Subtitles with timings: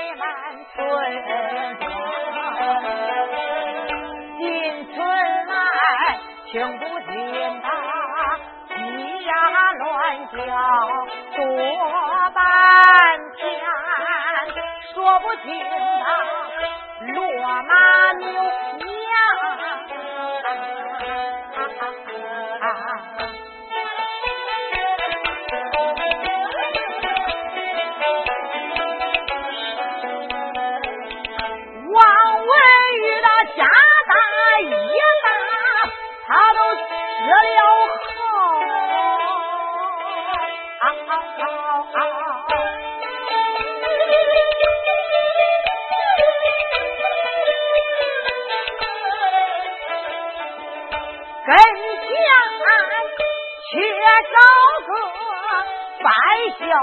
[0.00, 0.24] 为满
[0.72, 0.80] 村，
[4.38, 4.40] 进
[4.94, 4.96] 村
[5.46, 5.52] 来
[6.46, 7.12] 听不见
[7.60, 7.66] 他
[8.68, 8.72] 鸡
[9.24, 9.30] 呀
[9.78, 9.84] 乱
[10.28, 10.38] 叫，
[11.36, 11.38] 多
[12.34, 12.40] 半
[13.36, 13.38] 天
[14.94, 16.08] 说不清他
[17.12, 17.18] 落
[17.62, 17.72] 马
[18.12, 18.24] 牛。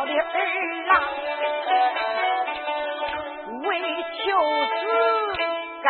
[0.08, 0.36] 的儿
[0.88, 0.92] 郎，
[3.64, 3.68] 为
[4.14, 4.20] 求
[4.68, 4.82] 子
[5.84, 5.88] 改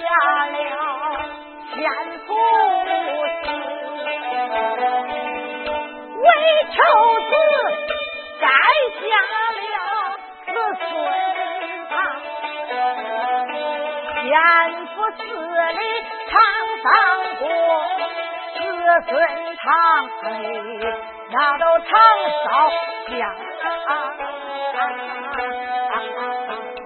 [0.00, 0.04] 嫁
[0.46, 0.54] 了
[1.72, 1.76] 天
[2.26, 2.28] 福
[2.84, 2.86] 寺，
[6.18, 6.24] 为
[6.72, 6.76] 求
[7.28, 7.32] 子
[8.40, 8.44] 改
[9.00, 9.02] 嫁
[9.62, 9.64] 了
[10.46, 10.48] 子
[10.78, 10.82] 孙
[11.88, 11.92] 堂，
[14.22, 14.24] 天
[14.86, 15.80] 福寺里
[16.28, 16.32] 常
[16.82, 16.86] 放
[17.38, 17.42] 过。
[18.54, 18.60] 子
[19.08, 19.10] 孙
[19.56, 19.64] 堂，
[20.24, 20.26] 哎，
[21.30, 21.88] 那都常
[22.44, 22.46] 烧
[23.08, 23.20] 香。
[23.62, 23.70] Thank
[26.78, 26.81] you.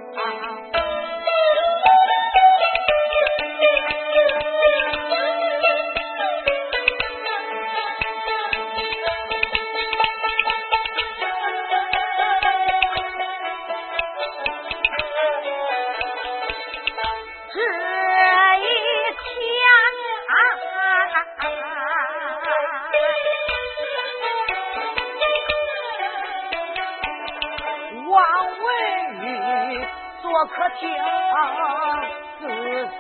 [32.38, 32.42] 自
[32.86, 32.94] 私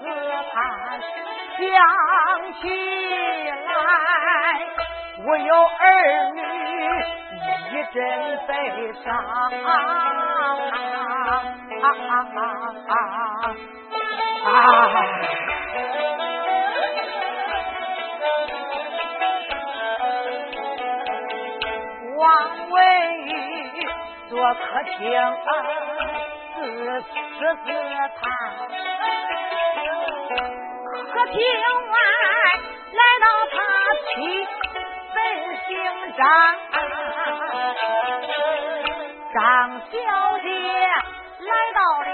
[0.00, 0.02] 自
[0.52, 0.54] 叹
[1.58, 1.62] 想
[2.54, 2.62] 起
[3.66, 3.68] 来，
[5.26, 5.84] 唯有儿
[6.34, 6.38] 女
[7.70, 7.96] 一阵
[8.46, 8.50] 悲
[9.04, 9.06] 伤
[22.16, 22.20] 王
[22.70, 22.72] 文
[23.26, 23.28] 玉
[24.28, 24.58] 做客
[24.98, 24.98] 厅，
[26.68, 27.08] 自吃
[27.64, 27.66] 自
[28.18, 28.20] 谈。
[31.12, 31.34] 客厅
[31.88, 31.96] 外
[32.92, 33.56] 来到他
[34.04, 34.08] 妻
[35.14, 35.16] 本
[35.66, 35.68] 姓
[36.16, 36.22] 张，
[39.34, 39.36] 张
[39.80, 39.94] 小
[40.40, 40.46] 姐
[41.40, 42.12] 来到了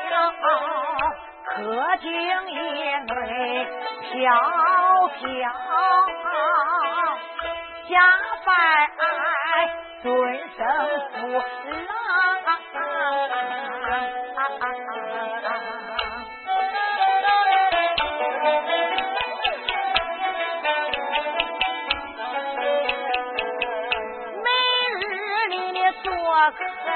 [1.45, 1.53] 客
[1.99, 2.09] 厅
[3.07, 3.29] 内，
[4.13, 4.13] 飘
[5.19, 5.23] 飘
[7.89, 7.93] 下
[8.45, 8.49] 拜。
[10.03, 10.11] 尊
[10.59, 10.61] 生
[11.15, 11.19] 父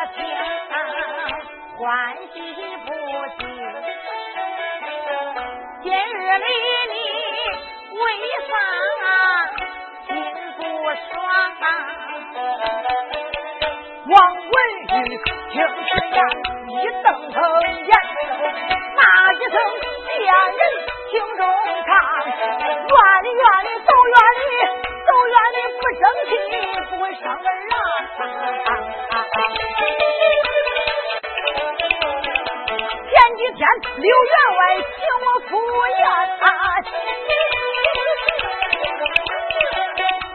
[0.08, 0.20] 和平，
[1.76, 1.84] 欢
[2.32, 2.37] 喜
[2.87, 2.88] 不
[3.38, 3.40] 尽。
[5.82, 5.93] 今日
[6.38, 6.46] 里
[6.93, 6.96] 你
[7.94, 8.00] 为
[8.49, 8.50] 啥
[10.06, 10.08] 心
[10.56, 10.60] 不
[11.10, 11.12] 爽？
[14.08, 14.46] 王文
[14.81, 14.87] 玉
[15.50, 15.78] 听此
[16.08, 16.19] 言，
[16.69, 16.70] 一
[17.02, 17.37] 瞪瞪
[17.84, 17.93] 眼，
[18.96, 19.00] 那
[19.34, 19.54] 一声
[20.08, 20.19] 家
[20.49, 20.61] 人
[21.11, 21.40] 听中
[21.87, 21.88] 唱，
[22.25, 24.43] 院里院里走院里
[25.06, 26.31] 走院里不争气，
[26.90, 27.46] 不会生儿
[29.11, 29.12] 啊！
[34.00, 35.50] 刘员外请我赴
[35.99, 36.00] 宴，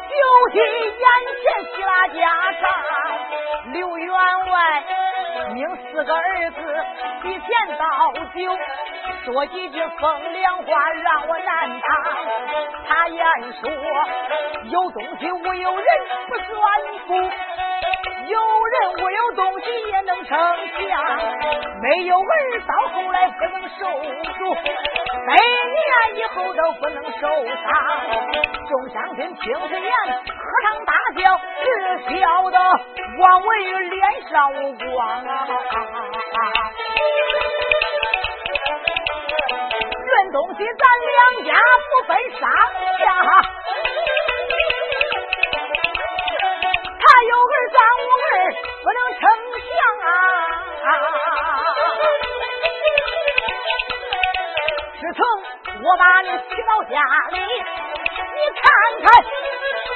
[0.10, 0.14] 酒
[0.52, 0.56] 席
[1.00, 1.08] 宴
[1.42, 1.44] 前
[1.74, 2.20] 叙拉家
[2.60, 2.62] 常，
[3.72, 4.54] 刘员外
[5.54, 6.58] 命四个儿子
[7.22, 7.82] 提前倒
[8.36, 8.36] 酒，
[9.24, 11.90] 说几句风凉话让我难当。
[12.86, 13.26] 他言
[13.62, 13.72] 说
[14.64, 15.86] 有东西无有人
[16.28, 16.54] 不算
[17.08, 17.32] 富。
[18.28, 20.38] 有人我有东西也能成
[20.88, 20.94] 家，
[21.82, 23.86] 没有儿到后来不能受
[24.38, 24.54] 住，
[25.28, 27.64] 百年以后都不能受伤。
[28.70, 29.92] 众乡亲听此言，
[30.28, 32.58] 喝堂大笑，只晓得
[33.20, 35.48] 王文玉脸上无光啊！
[40.06, 41.54] 论东西，咱两家
[41.92, 42.42] 不分上
[43.00, 43.63] 下。
[48.84, 49.22] 不能成
[49.64, 50.08] 祥啊！
[55.00, 55.20] 自从
[55.84, 57.00] 我把你娶到家
[57.32, 58.64] 里，你看
[59.02, 59.06] 看，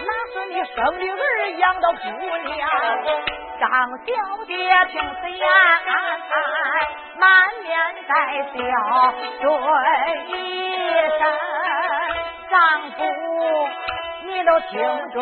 [0.05, 2.05] 那是你生的儿养的姑
[2.47, 2.59] 娘。
[3.59, 3.67] 张
[4.05, 4.07] 小
[4.45, 4.53] 姐
[4.91, 5.43] 听此言，
[7.17, 7.25] 满
[7.63, 7.73] 面
[8.07, 8.13] 带
[8.53, 8.57] 笑，
[9.41, 9.45] 对
[10.29, 10.31] 一
[11.17, 11.21] 声
[12.49, 12.55] ：“丈
[12.91, 12.99] 夫，
[14.23, 14.71] 你都听
[15.11, 15.17] 中。”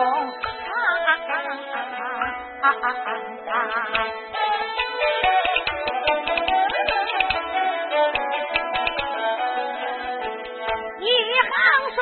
[11.00, 11.08] 一
[11.42, 11.56] 行
[11.96, 11.98] 书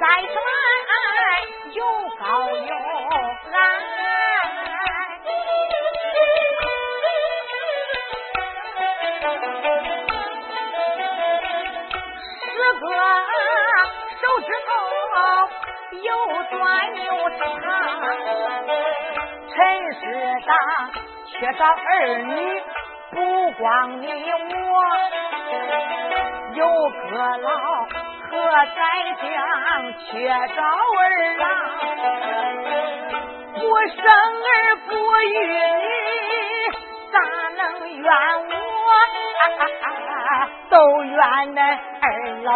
[0.00, 0.36] 在传，
[1.74, 1.78] 有
[2.18, 2.72] 高又
[3.52, 3.56] 矮，
[12.42, 12.44] 十
[12.80, 12.82] 个
[14.20, 14.68] 手指头
[16.02, 16.06] 又
[16.50, 16.52] 短
[17.04, 17.38] 又长。
[19.94, 20.00] 世
[20.40, 20.50] 上
[21.26, 22.62] 缺少儿女，
[23.10, 23.16] 不
[23.52, 24.54] 光你我，
[26.54, 27.48] 有个老
[28.28, 28.32] 和
[28.74, 28.78] 在
[29.22, 29.24] 江
[29.98, 31.02] 缺少儿
[31.38, 31.42] 郎，
[33.54, 34.02] 不生
[34.42, 34.52] 儿
[34.88, 34.90] 不
[35.22, 35.32] 育
[35.80, 35.86] 女，
[37.12, 37.16] 咋
[37.56, 37.62] 能
[37.96, 38.08] 怨
[38.50, 38.52] 我？
[40.70, 41.14] 都怨
[41.54, 41.58] 恁
[42.00, 42.04] 二
[42.42, 42.50] 老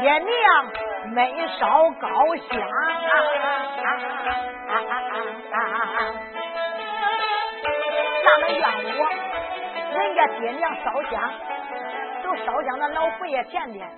[0.00, 0.32] 爹娘
[1.14, 1.60] 没烧
[2.00, 2.50] 高香。
[8.40, 8.62] 么怨
[8.98, 9.00] 我，
[9.92, 11.12] 人家爹娘烧香，
[12.22, 13.90] 都烧香那老佛爷前边，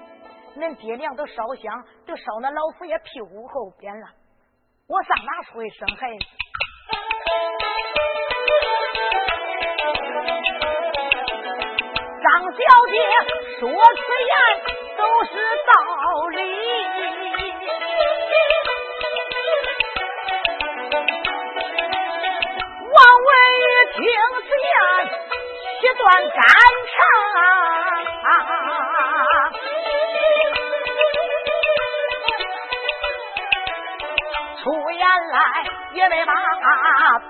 [0.57, 4.07] 恁爹娘都烧香，都烧那老佛爷屁股后边了。
[4.89, 6.27] 我上哪出去生孩子？
[12.23, 12.59] 张小
[12.91, 12.95] 姐
[13.59, 13.71] 说此
[14.25, 14.35] 言
[14.97, 15.33] 都是
[15.67, 15.73] 道
[16.31, 16.39] 理。
[23.95, 24.01] 听
[24.41, 24.75] 此言，
[25.83, 26.41] 一段肝
[26.89, 26.97] 肠，
[34.63, 35.37] 出言来
[35.93, 36.33] 也没把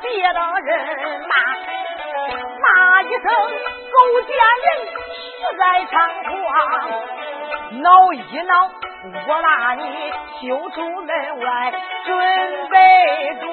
[0.00, 0.70] 别的人
[1.28, 1.34] 骂，
[2.60, 4.30] 骂一声狗贱
[4.62, 4.66] 人，
[5.38, 5.92] 实在猖
[6.30, 6.30] 狂，
[7.82, 8.70] 恼一恼。
[9.04, 11.72] 我拉你修出门外，
[12.04, 12.10] 准
[12.68, 12.76] 备
[13.40, 13.44] 着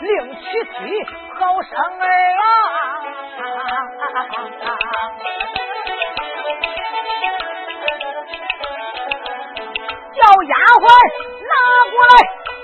[0.00, 0.70] 另娶妻
[1.34, 1.70] 好生
[2.00, 2.04] 儿
[2.40, 2.42] 啊！
[10.12, 10.84] 叫丫鬟
[11.48, 11.52] 拿
[11.90, 12.12] 过来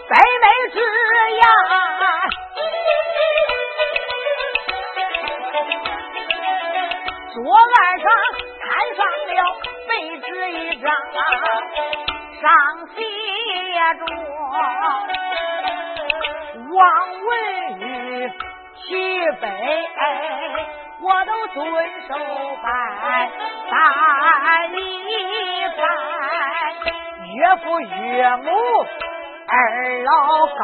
[0.08, 0.76] 白梅枝
[1.40, 1.44] 呀！
[7.32, 8.06] 桌案上
[8.60, 8.64] 摊
[8.96, 9.30] 上了
[9.88, 10.84] 白纸一张。
[12.40, 12.44] 上
[12.94, 12.96] 写
[13.94, 14.00] 着
[16.72, 16.80] 王
[17.24, 17.30] 文
[17.80, 17.82] 玉
[18.74, 18.84] 起
[19.40, 19.44] 杯，
[21.00, 21.56] 我都遵
[22.08, 22.10] 守
[22.62, 22.66] 拜，
[23.70, 23.74] 拜
[24.72, 24.74] 一
[25.76, 25.78] 拜，
[27.34, 28.50] 岳父岳母
[29.48, 29.52] 二
[30.04, 30.10] 老
[30.46, 30.60] 高。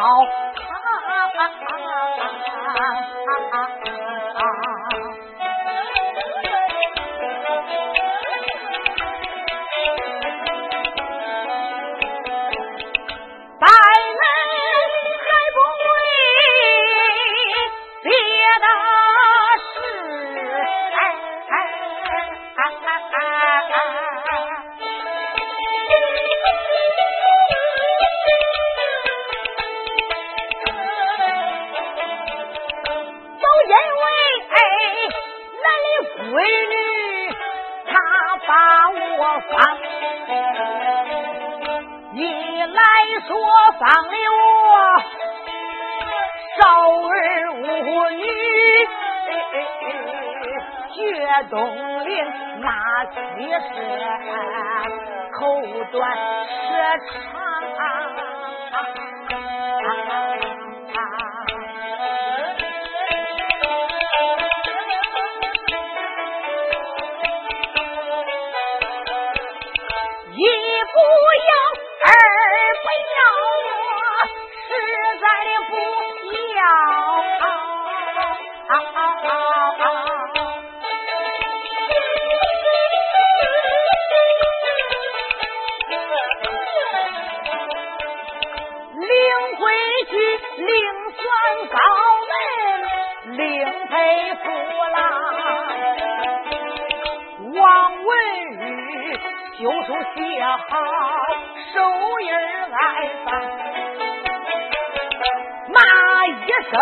[39.40, 39.50] 方，
[42.12, 42.20] 你
[42.64, 42.82] 来
[43.26, 43.30] 说
[43.78, 44.72] 放了我
[46.58, 46.60] 少
[47.08, 47.10] 儿
[47.52, 47.60] 无
[48.10, 48.24] 女，
[50.94, 51.00] 绝
[51.50, 51.54] 东
[52.04, 52.10] 林
[52.60, 52.66] 那
[53.06, 53.16] 几
[53.50, 53.66] 十
[55.32, 55.40] 口
[55.90, 55.92] 短
[56.48, 56.60] 舌
[57.08, 57.41] 长。
[100.68, 100.74] 好，
[101.72, 101.76] 手
[102.20, 102.26] 印
[102.70, 102.76] 来
[103.24, 103.28] 办，
[105.68, 105.78] 骂
[106.26, 106.30] 一
[106.70, 106.72] 声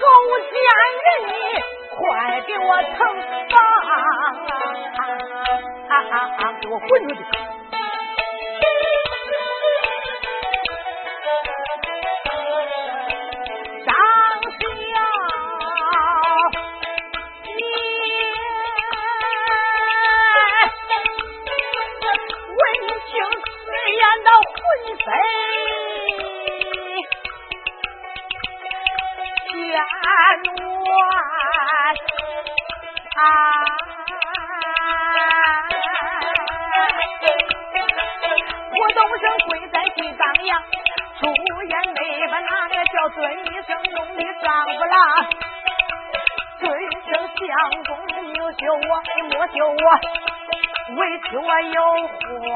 [0.00, 0.04] 狗
[0.50, 0.52] 贱
[1.04, 1.30] 人，你
[1.96, 1.98] 快
[2.46, 2.98] 给我腾
[3.48, 3.52] 房，
[6.60, 7.20] 给我滚出去。
[46.58, 46.98] 尊称
[47.36, 47.48] 相
[47.86, 47.88] 公，
[48.22, 48.26] 你
[48.64, 48.80] 又我，
[49.30, 49.74] 莫叫我
[50.96, 51.78] 委屈我有
[52.50, 52.52] 话。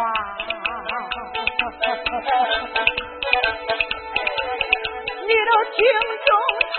[5.26, 5.76] 你都听
[6.26, 6.28] 中
[6.74, 6.76] 他。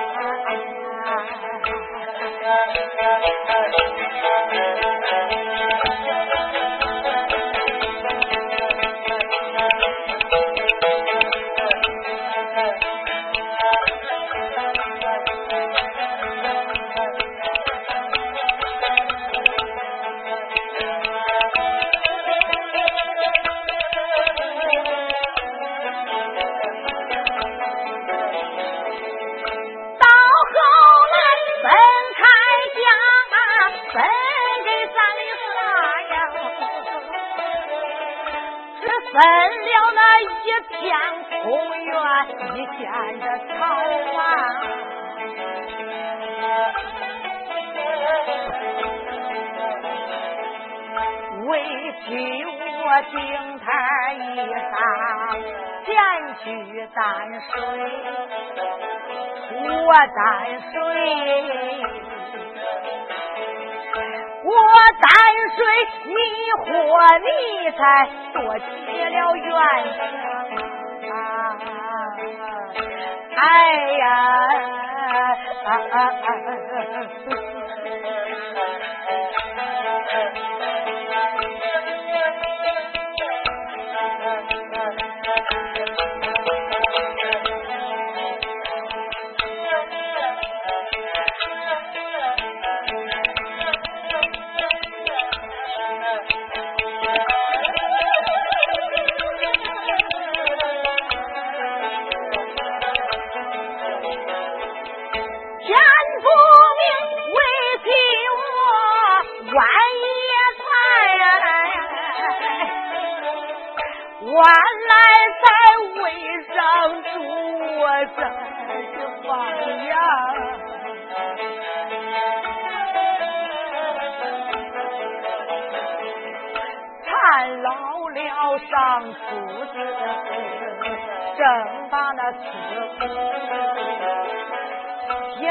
[42.88, 43.54] 园，一片的草
[44.18, 44.22] 啊，
[51.46, 51.50] 为
[52.06, 52.08] 替
[52.46, 53.16] 我顶
[53.60, 53.66] 台
[54.14, 54.74] 衣裳，
[56.44, 56.98] 前去担
[57.42, 57.46] 水，
[59.64, 60.18] 我担
[60.72, 60.74] 水。
[64.44, 64.52] 我
[65.02, 65.06] 担
[65.56, 65.60] 水，
[66.06, 66.12] 你
[66.64, 66.66] 活，
[67.20, 67.28] 你
[67.72, 67.80] 才
[68.34, 68.64] 多起
[69.04, 69.46] 了冤
[70.50, 70.77] 情！
[73.40, 73.44] 哎
[74.00, 74.08] 呀！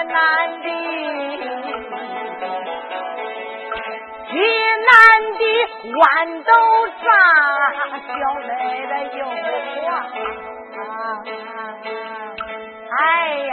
[0.05, 0.67] 难的，
[4.31, 4.33] 济
[4.87, 4.89] 南
[5.33, 5.43] 的
[5.93, 5.97] 豌
[6.45, 6.51] 豆
[7.03, 7.07] 炸，
[8.07, 8.49] 小妹
[8.87, 9.21] 的油
[9.83, 9.87] 黄，
[12.99, 13.01] 哎
[13.47, 13.53] 呀！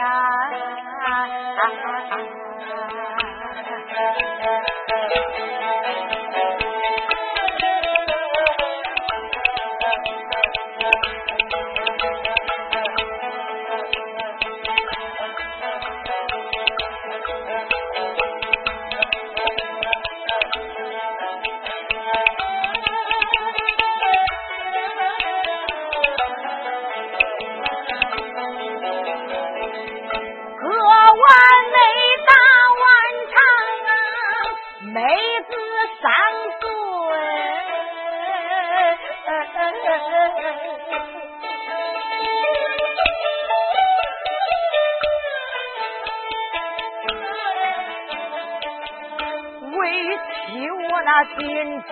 [51.37, 51.89] 金脂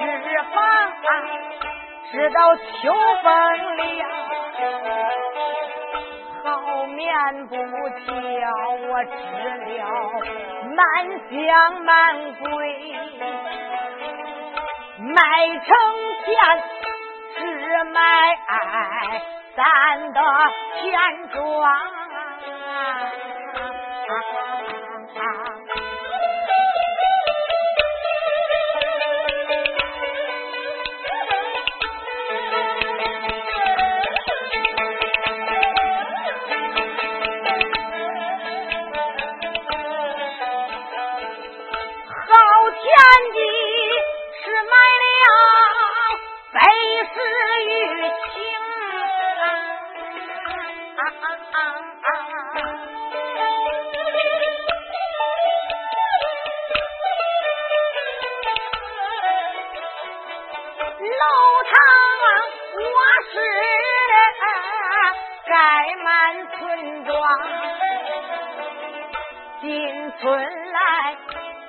[0.53, 0.55] 肪，
[2.11, 2.61] 直到秋
[3.23, 4.09] 风凉，
[6.43, 8.09] 好面不挑，
[8.87, 9.09] 我吃
[9.65, 9.79] 了
[10.75, 10.79] 满
[11.29, 11.89] 香满
[12.35, 12.45] 贵，
[14.99, 15.15] 卖
[15.49, 15.65] 成
[16.25, 16.29] 钱，
[17.35, 17.41] 只
[17.85, 17.95] 买
[19.55, 20.19] 咱的
[20.79, 20.81] 钱
[21.33, 21.41] 庄。
[24.07, 24.13] 楼
[25.15, 25.19] 堂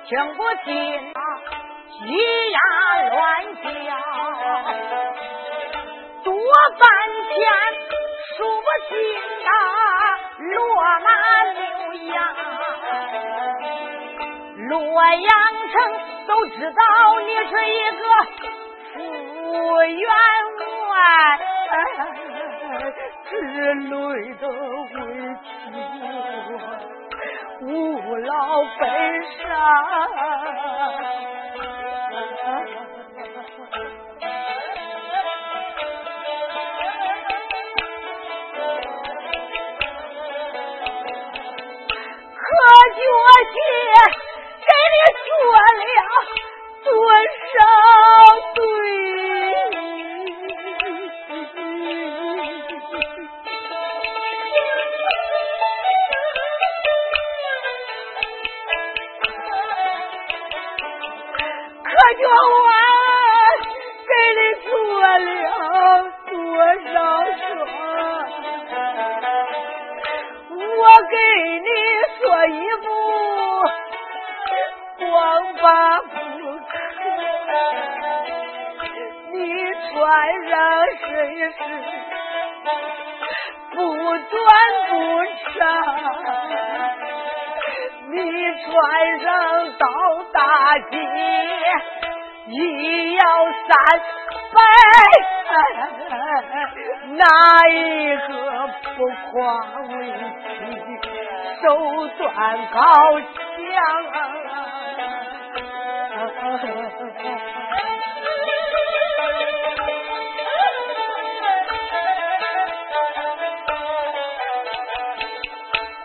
[0.05, 0.73] 听不进
[1.89, 2.01] 鸡
[2.51, 2.59] 鸭
[3.09, 3.21] 乱
[3.55, 3.63] 叫，
[6.23, 6.33] 多
[6.77, 6.81] 半
[7.29, 7.33] 天
[8.35, 8.91] 数不清
[9.47, 9.49] 啊，
[10.39, 10.53] 落
[10.99, 11.07] 马
[11.53, 11.61] 牛
[12.13, 12.13] 羊，
[14.69, 14.75] 洛
[15.15, 15.29] 阳
[15.71, 15.75] 城
[16.27, 16.79] 都知道
[17.21, 18.03] 你是一个。
[18.95, 20.07] 不员
[20.89, 20.93] 外，
[23.29, 23.31] 之
[23.73, 23.91] 累
[24.35, 24.95] 的委
[25.43, 25.45] 屈
[27.65, 28.85] 我，无劳悲
[29.39, 29.47] 伤。
[42.35, 42.47] 可
[42.95, 43.01] 觉
[43.49, 43.55] 些
[44.59, 44.95] 给你
[45.25, 45.31] 做
[45.79, 45.91] 了
[46.83, 46.89] 多
[47.49, 47.55] 少
[48.55, 48.59] 罪？
[62.23, 62.67] 可叫我
[64.07, 64.71] 给你做
[65.17, 65.27] 了
[66.29, 66.31] 多
[66.93, 66.95] 少
[67.33, 67.51] 双？
[70.49, 71.15] 我给
[71.59, 71.67] 你
[72.21, 72.85] 做衣服，
[74.99, 75.07] 光
[75.61, 75.67] 把
[76.01, 76.07] 不
[76.69, 76.71] 可，
[79.33, 79.35] 你
[79.91, 79.91] 穿
[80.49, 80.51] 上
[80.99, 81.07] 身
[81.51, 81.53] 时
[83.71, 83.75] 不
[84.29, 84.39] 短
[84.89, 84.91] 不
[85.59, 85.61] 长。
[88.11, 88.15] 你
[88.61, 88.69] 穿
[89.21, 89.27] 上
[89.79, 89.85] 到
[90.31, 90.37] 大
[90.91, 90.95] 街，
[92.45, 93.21] 一要
[93.67, 93.73] 三
[94.53, 94.59] 百，
[97.11, 97.23] 哪
[97.69, 97.73] 一
[98.17, 98.29] 个
[98.95, 98.97] 不
[99.31, 99.31] 夸
[99.79, 100.51] 为妻？
[101.61, 101.63] 手
[102.17, 102.27] 段
[102.73, 102.77] 高
[103.21, 103.25] 强。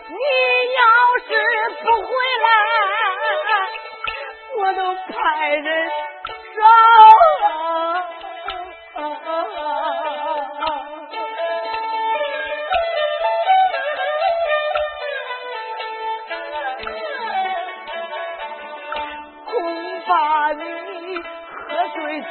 [0.09, 0.15] 你
[0.75, 0.79] 要
[1.27, 1.29] 是
[1.83, 2.07] 不回
[2.45, 2.47] 来，
[4.57, 5.13] 我都派
[5.55, 5.67] 人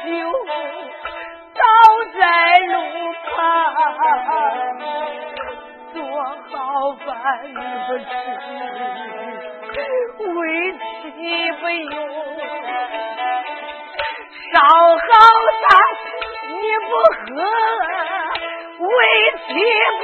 [0.05, 0.07] 酒
[1.55, 1.61] 倒
[2.17, 2.21] 在
[2.67, 2.73] 路
[3.35, 3.35] 旁，
[5.93, 5.97] 做
[6.49, 6.57] 好
[7.05, 7.07] 饭
[7.45, 7.53] 你
[7.87, 8.07] 不吃，
[10.23, 10.37] 为
[11.03, 11.07] 妻
[11.59, 11.93] 不用。
[14.51, 14.63] 烧好
[14.97, 15.67] 汤
[16.47, 16.53] 你
[16.87, 17.29] 不喝，
[18.87, 18.89] 为
[19.47, 19.49] 妻
[20.01, 20.03] 不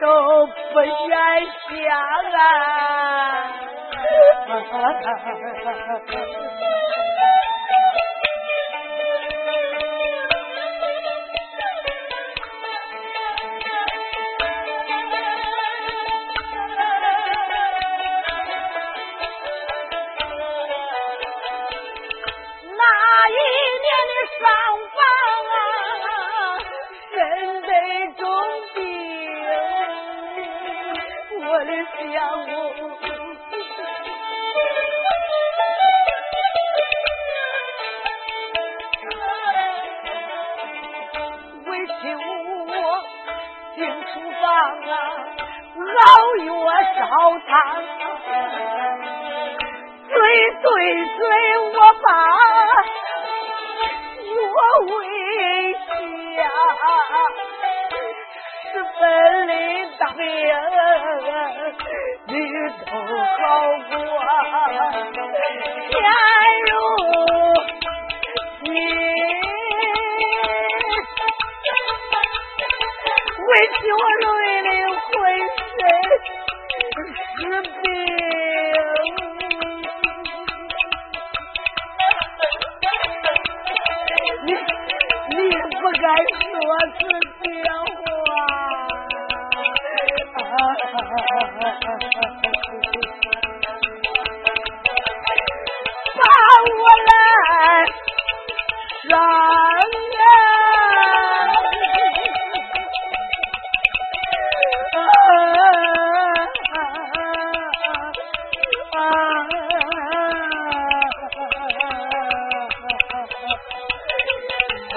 [0.00, 1.16] 都不愿
[1.68, 1.96] 想
[2.32, 2.40] 啊。
[43.76, 44.08] 进厨
[44.40, 44.48] 房
[44.88, 44.90] 啊，
[45.76, 46.08] 熬
[46.46, 46.48] 药
[46.94, 47.00] 烧
[47.46, 47.52] 汤，
[50.08, 50.14] 最
[50.62, 50.64] 最
[51.04, 51.20] 最
[51.60, 52.08] 我把
[54.24, 54.34] 药
[54.86, 54.90] 喂
[56.36, 56.40] 下，
[58.72, 59.00] 十分
[59.46, 59.52] 的
[59.98, 60.18] 大病
[62.28, 62.32] 你
[62.86, 62.90] 都
[63.36, 63.44] 好
[63.90, 63.94] 过，
[65.90, 65.94] 天
[66.64, 66.72] 如
[68.72, 68.74] 你。
[73.46, 73.96] 为救
[74.32, 74.70] 累的
[75.06, 75.14] 浑
[75.78, 76.35] 身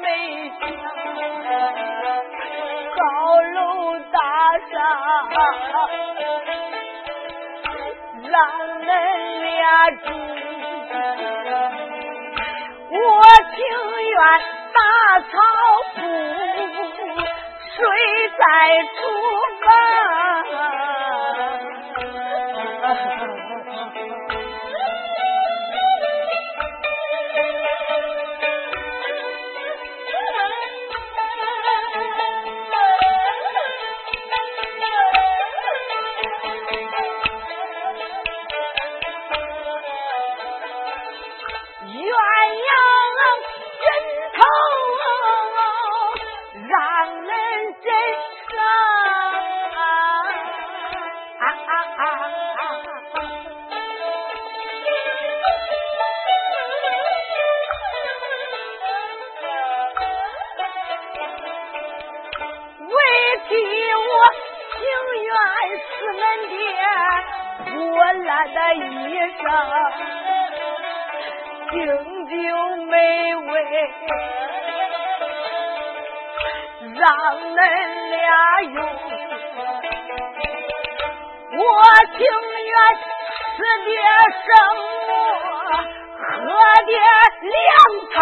[0.00, 0.06] 当个媒
[0.58, 0.64] 相，
[2.96, 3.00] 高
[3.42, 4.18] 楼大
[4.70, 4.72] 厦。
[8.22, 8.32] 让
[8.80, 8.88] 恁
[9.42, 10.04] 俩住，
[12.90, 12.96] 我
[13.54, 13.58] 情
[14.08, 14.16] 愿
[14.72, 14.78] 打
[15.20, 15.32] 草
[15.94, 15.98] 铺，
[17.76, 17.78] 睡
[18.38, 18.42] 在
[18.96, 18.98] 厨
[19.60, 19.66] 房。
[69.40, 69.48] 衣裳
[71.70, 71.74] 经
[72.28, 72.32] 久
[72.86, 72.94] 美
[73.36, 73.52] 味，
[76.94, 77.00] 让
[77.54, 77.56] 恁
[78.10, 78.20] 俩
[78.62, 78.76] 用。
[81.52, 81.58] 我
[82.16, 82.18] 情
[82.66, 82.72] 愿
[83.56, 83.90] 吃点
[84.44, 84.48] 什
[85.08, 85.10] 么，
[86.20, 86.28] 喝
[86.84, 86.92] 点
[87.50, 87.56] 凉
[88.12, 88.18] 汤。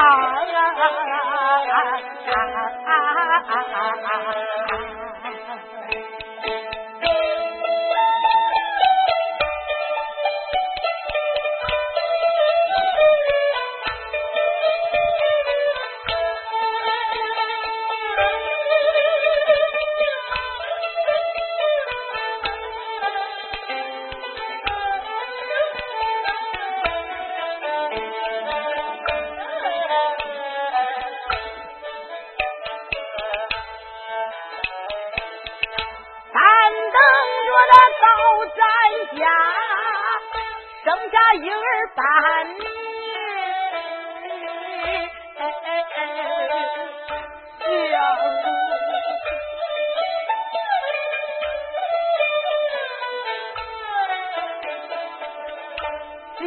[56.38, 56.44] 像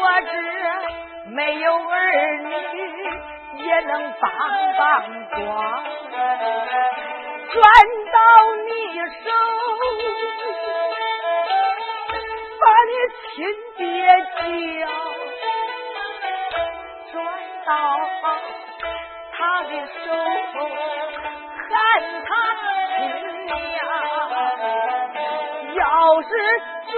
[0.00, 0.32] 我这
[1.30, 1.92] 没有儿
[2.38, 2.50] 女
[3.64, 4.30] 也能帮
[4.76, 4.82] 帮
[5.30, 5.38] 光，
[7.52, 7.62] 转
[8.12, 8.18] 到
[8.66, 8.68] 你
[9.22, 9.26] 手，
[12.60, 12.92] 把你
[13.30, 13.34] 亲
[13.76, 13.82] 爹
[14.36, 14.42] 叫，
[17.12, 17.14] 转
[17.64, 17.70] 到
[19.32, 20.04] 他的手，
[21.70, 21.72] 喊
[22.26, 22.28] 他
[22.96, 22.98] 亲
[23.46, 23.52] 娘，
[25.74, 25.82] 要
[26.22, 26.28] 是
[26.90, 26.94] 转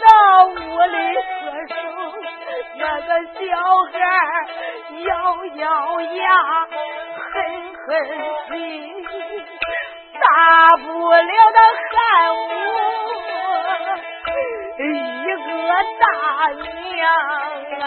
[0.00, 0.06] 到
[0.46, 0.96] 我的。
[1.46, 1.74] 个手，
[2.76, 3.40] 那个小
[3.92, 3.94] 孩
[5.02, 5.10] 咬
[5.56, 6.66] 咬牙，
[7.16, 7.34] 狠
[7.74, 7.86] 狠
[8.48, 8.52] 心，
[10.20, 10.22] 大
[10.78, 11.16] 不了
[11.52, 11.58] 的
[11.90, 11.94] 汉
[12.34, 12.38] 武
[14.78, 14.80] 一
[15.44, 15.48] 个
[16.00, 16.04] 大
[16.50, 16.98] 娘
[17.80, 17.84] 啊！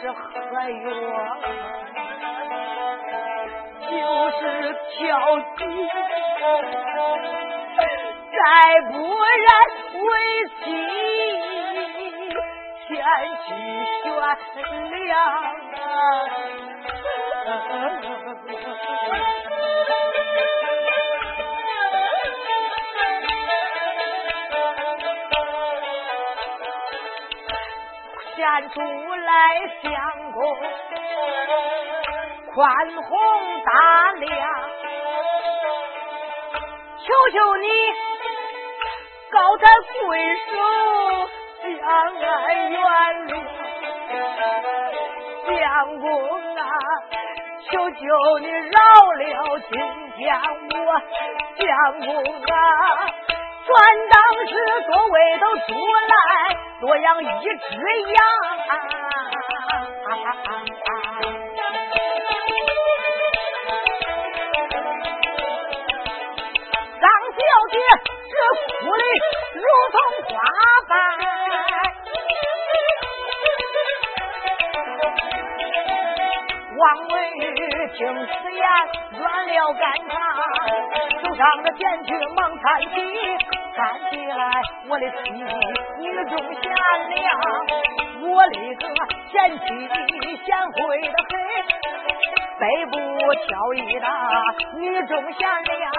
[0.00, 0.18] 是何
[0.68, 0.84] 月？
[3.88, 3.92] 就
[4.30, 4.40] 是
[4.98, 5.00] 挑
[5.56, 5.60] 地，
[8.32, 8.38] 再
[8.90, 9.48] 不然
[10.02, 10.08] 为
[10.58, 10.64] 妻，
[12.86, 12.90] 天
[13.44, 13.48] 气
[14.54, 14.56] 悬
[15.06, 15.14] 凉。
[28.56, 28.88] 献出来
[29.82, 29.92] 相
[30.32, 30.40] 公，
[32.54, 32.64] 宽
[33.02, 33.18] 宏
[33.64, 34.32] 大量，
[37.04, 37.68] 求求你
[39.30, 39.66] 高抬
[40.00, 40.50] 贵手，
[41.64, 42.40] 将俺
[42.70, 43.36] 原谅。
[45.46, 46.06] 相公
[46.56, 46.62] 啊，
[47.70, 47.98] 求求
[48.40, 48.78] 你饶
[49.18, 49.76] 了今
[50.16, 50.76] 天我
[51.58, 51.66] 相
[52.00, 52.56] 公啊，
[53.66, 53.68] 全
[54.08, 54.52] 当是
[54.88, 56.55] 各位都出来。
[56.98, 57.30] 养一只
[58.12, 58.18] 羊，
[67.00, 67.38] 张小
[67.70, 67.74] 姐
[68.30, 68.34] 这
[68.78, 69.02] 哭的
[69.54, 69.94] 如同
[70.28, 70.34] 花
[70.88, 70.90] 瓣，
[76.78, 77.38] 王文玉
[77.88, 78.62] 听此言
[79.18, 80.14] 软了肝肠，
[81.22, 82.94] 手上的剪去忙搀起。
[83.76, 83.78] 看
[84.10, 84.40] 起来
[84.88, 85.14] 我的妻
[86.16, 86.64] 女中贤
[87.10, 87.28] 良，
[88.22, 88.84] 我的个
[89.30, 89.64] 贤妻
[90.46, 91.30] 贤惠的很，
[92.58, 92.96] 背部
[93.46, 94.06] 挑一打
[94.78, 95.92] 女中贤良，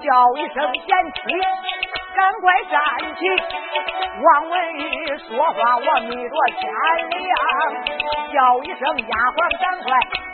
[0.00, 1.18] 叫一声贤妻，
[2.14, 2.74] 赶快站
[3.16, 3.26] 起。
[4.22, 6.64] 王文玉说话我迷着天
[7.10, 7.34] 亮，
[8.32, 9.86] 叫一声丫鬟赶快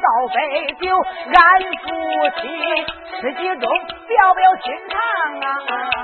[0.03, 0.37] 倒杯
[0.75, 0.85] 酒，
[1.33, 1.39] 俺
[1.81, 1.87] 夫
[2.43, 2.43] 妻
[3.21, 3.63] 吃几盅，
[4.07, 5.01] 表表心肠
[5.41, 6.02] 啊。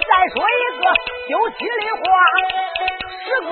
[0.00, 0.82] 再说一个
[1.28, 2.04] 休妻的话，
[3.24, 3.50] 十个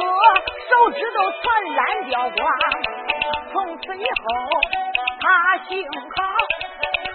[0.69, 2.43] 手指头全烂掉光。
[3.53, 4.05] 从此以后，
[5.21, 5.25] 他
[5.69, 5.91] 幸好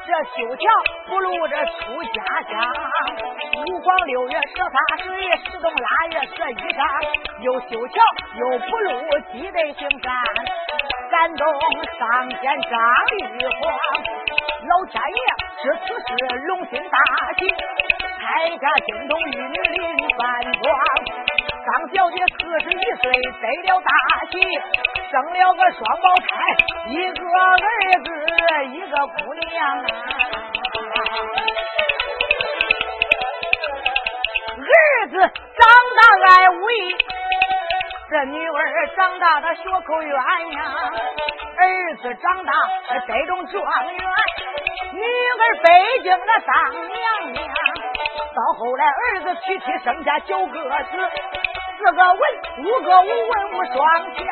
[0.07, 0.61] 这修桥
[1.07, 2.17] 不露这出家
[2.49, 2.51] 乡。
[3.67, 5.07] 五光六月十八水，
[5.45, 6.79] 十冬腊月十一上。
[7.41, 8.01] 又修桥
[8.35, 8.89] 又不露
[9.31, 10.13] 积德行善，
[11.11, 11.47] 感动
[11.97, 12.71] 上天张
[13.37, 13.59] 玉皇。
[14.67, 15.21] 老天爷
[15.61, 16.97] 知此事，龙心大
[17.37, 18.08] 喜。
[18.29, 19.81] 开家惊动玉女临
[20.15, 20.21] 饭
[20.61, 20.69] 庄，
[21.65, 23.11] 张小姐四十一岁
[23.41, 23.89] 得了大
[24.29, 24.37] 喜，
[25.09, 26.29] 生了个双胞胎，
[26.89, 27.57] 一个儿
[28.05, 28.07] 子，
[28.75, 29.49] 一个姑娘
[29.79, 29.85] 啊。
[34.59, 35.65] 儿子长
[35.97, 36.95] 大爱武艺，
[38.11, 40.91] 这女儿长大她学口圆呀。
[41.57, 42.53] 儿子长大
[43.07, 44.03] 得中状元，
[44.93, 47.88] 女儿北京的当娘娘。
[48.35, 50.65] 到后来，儿子娶妻生下九个子，
[51.77, 52.21] 四个文，
[52.59, 53.77] 五个武，文武双
[54.13, 54.25] 全。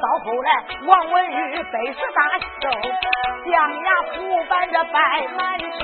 [0.00, 0.48] 到后来，
[0.86, 2.70] 王文玉本是大秀，
[3.50, 3.52] 象
[3.84, 4.98] 牙虎板这摆
[5.36, 5.80] 满床。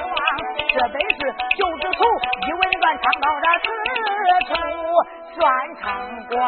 [0.70, 1.20] 这本是
[1.56, 2.02] 九子图，
[2.46, 3.68] 一文乱唱到这四
[4.46, 4.50] 处
[5.34, 5.44] 算
[5.80, 5.84] 唱
[6.26, 6.38] 光。